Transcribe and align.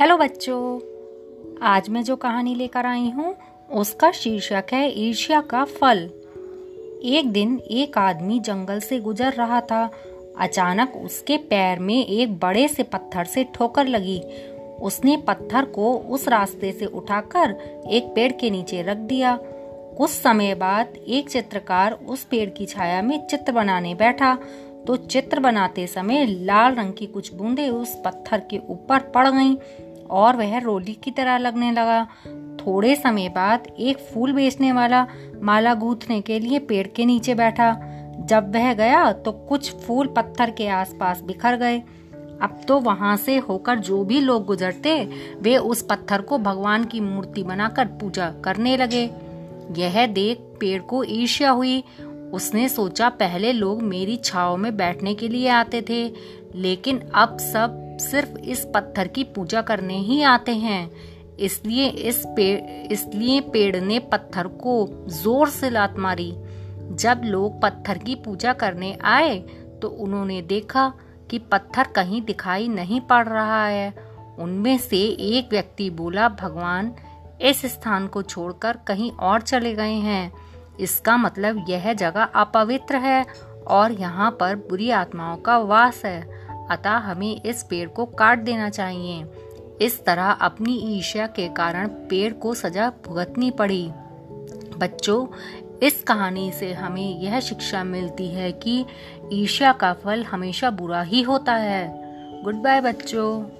Hello 0.00 0.16
बच्चों। 0.16 0.80
आज 1.62 1.88
मैं 1.88 2.02
जो 2.02 2.16
कहानी 2.16 2.54
लेकर 2.54 2.86
आई 2.86 3.10
हूँ, 3.10 3.34
उसका 3.72 4.10
शीर्षक 4.10 4.64
है 4.72 5.00
ईर्ष्या 5.00 5.40
का 5.40 5.64
फल। 5.64 5.98
एक 7.04 7.30
दिन 7.32 7.60
एक 7.70 7.98
आदमी 7.98 8.40
जंगल 8.40 8.80
से 8.80 8.98
गुजर 9.00 9.32
रहा 9.32 9.60
था। 9.60 9.90
अचानक 10.38 10.92
उसके 11.04 11.36
पैर 11.36 11.78
में 11.78 12.06
एक 12.06 12.38
बड़े 12.38 12.68
से 12.68 12.82
पत्थर 12.82 13.24
से 13.24 13.44
ठोकर 13.44 13.86
लगी। 13.86 14.20
उसने 14.80 15.16
पत्थर 15.16 15.64
को 15.64 15.92
उस 15.94 16.28
रास्ते 16.28 16.72
से 16.72 16.86
उठाकर 16.86 17.50
एक 17.90 18.04
पेड़ 18.04 18.32
के 18.32 18.50
नीचे 18.50 18.82
रख 18.82 18.96
दिया। 18.96 19.38
कुछ 19.98 20.10
समय 20.10 20.54
बाद 20.54 20.88
एक 21.08 21.30
चित्रकार 21.30 21.92
उस 21.92 22.24
पेड़ 22.24 22.50
की 22.50 22.66
छाया 22.66 23.02
में 23.02 23.26
चित्र 23.26 23.52
बनाने 23.52 23.94
बैठा। 23.94 24.38
तो 24.86 24.96
चित्र 24.96 25.40
बनाते 25.40 25.86
समय 25.86 26.26
लाल 26.26 26.74
रंग 26.74 26.92
की 26.92 27.06
कुछ 27.06 27.34
बूंदें 27.34 27.70
उस 27.70 28.02
पत्थर 28.04 28.40
के 28.40 28.58
ऊपर 28.68 28.98
पड़ 28.98 29.28
गईं। 29.28 29.56
और 30.10 30.36
वह 30.36 30.58
रोली 30.58 30.94
की 30.94 31.10
तरह 31.10 31.38
लगने 31.38 31.70
लगा। 31.72 32.04
थोड़े 32.56 32.94
समय 32.96 33.28
बाद 33.28 33.66
एक 33.78 33.98
फूल 33.98 34.32
बेचने 34.32 34.72
वाला 34.72 35.06
माला 35.42 35.74
गूंथने 35.74 36.20
के 36.20 36.38
लिए 36.38 36.58
पेड़ 36.58 36.86
के 36.86 37.04
नीचे 37.04 37.34
बैठा। 37.34 37.70
जब 38.20 38.52
वह 38.54 38.72
गया 38.72 39.12
तो 39.12 39.32
कुछ 39.32 39.70
फूल 39.76 40.06
पत्थर 40.06 40.50
के 40.50 40.68
आसपास 40.68 41.22
बिखर 41.22 41.56
गए। 41.56 41.78
अब 42.42 42.60
तो 42.68 42.78
वहाँ 42.80 43.16
से 43.16 43.36
होकर 43.38 43.78
जो 43.78 44.04
भी 44.04 44.20
लोग 44.20 44.44
गुजरते, 44.44 44.94
वे 45.40 45.56
उस 45.56 45.82
पत्थर 45.82 46.20
को 46.20 46.38
भगवान 46.38 46.84
की 46.84 47.00
मूर्ति 47.00 47.42
बनाकर 47.42 47.86
पूजा 47.86 48.30
करने 48.44 48.76
लगे। 48.76 49.02
यह 49.76 50.06
देख 50.06 50.38
पेड़ 50.60 50.80
को 50.82 51.04
ईर्ष्या 51.04 51.50
हुई। 51.50 51.82
उसने 52.32 52.68
सोचा, 52.68 53.08
पहले 53.08 53.52
लोग 53.52 53.82
मेरी 53.82 54.16
छाव 54.16 54.56
में 54.56 54.76
बैठने 54.76 55.14
के 55.14 55.28
लिए 55.28 55.48
आते 55.48 55.82
थे, 55.82 56.04
लेकिन 56.54 56.98
अब 57.14 57.38
सब 57.38 57.84
सिर्फ़ 58.00 58.38
इस 58.40 58.64
पत्थर 58.74 59.08
की 59.08 59.24
पूजा 59.26 59.62
करने 59.62 59.98
ही 59.98 60.22
आते 60.24 60.54
हैं। 60.56 60.90
इसलिए 61.38 61.88
इस 61.88 62.22
पेड़ 62.36 62.92
इसलिए 62.92 63.40
पेड़ 63.50 63.76
ने 63.76 63.98
पत्थर 64.12 64.46
को 64.62 64.86
ज़ोर 65.12 65.48
से 65.50 65.70
लात 65.70 65.98
मारी। 65.98 66.30
जब 66.92 67.20
लोग 67.24 67.60
पत्थर 67.62 67.98
की 67.98 68.14
पूजा 68.14 68.52
करने 68.54 68.96
आए 69.06 69.38
तो 69.82 69.88
उन्होंने 69.88 70.40
देखा 70.44 70.92
कि 71.30 71.38
पत्थर 71.52 71.88
कहीं 71.96 72.22
दिखाई 72.22 72.68
नहीं 72.68 73.00
पड़ 73.00 73.26
रहा 73.28 73.64
है। 73.66 73.92
उनमें 74.38 74.76
से 74.78 74.96
एक 74.96 75.48
व्यक्ति 75.50 75.88
बोला, 75.90 76.28
भगवान, 76.30 76.94
इस 77.40 77.64
स्थान 77.66 78.06
को 78.06 78.22
छोड़कर 78.22 78.78
कहीं 78.86 79.10
और 79.12 79.40
चले 79.42 79.74
गए 79.74 79.94
हैं। 80.00 80.32
इसका 80.80 81.16
मतलब 81.16 81.64
यह 81.68 81.92
जगह 81.92 82.22
अपवित्र 82.22 82.96
है 82.96 83.24
और 83.68 83.92
यहाँ 83.92 84.30
पर 84.40 84.56
बुरी 84.68 84.90
आत्माओं 84.92 85.36
का 85.38 85.58
वास 85.58 86.04
है। 86.04 86.37
अतः 86.70 86.90
हमें 86.90 87.42
इस 87.42 87.62
पेड़ 87.62 87.88
को 87.88 88.06
काट 88.06 88.38
देना 88.38 88.70
चाहिए। 88.70 89.24
इस 89.80 90.04
तरह 90.04 90.30
अपनी 90.30 90.78
ईर्ष्या 90.78 91.26
के 91.26 91.48
कारण 91.48 91.88
पेड़ 91.88 92.32
को 92.32 92.54
सजा 92.54 92.92
भुगतनी 93.06 93.50
पड़ी। 93.50 93.90
बच्चों, 94.78 95.26
इस 95.82 96.02
कहानी 96.02 96.52
से 96.52 96.72
हमें 96.72 97.20
यह 97.20 97.40
शिक्षा 97.40 97.84
मिलती 97.84 98.28
है 98.28 98.52
कि 98.52 98.84
ईर्ष्या 99.32 99.72
का 99.72 99.92
फल 99.92 100.24
हमेशा 100.24 100.70
बुरा 100.70 101.02
ही 101.02 101.22
होता 101.22 101.54
है। 101.54 102.08
गुड 102.42 102.54
बाय 102.54 102.80
बच्चों। 102.80 103.57